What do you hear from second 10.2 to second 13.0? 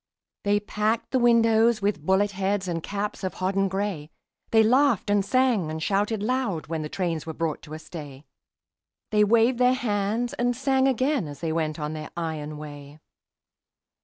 and sang again As they went on their iron way.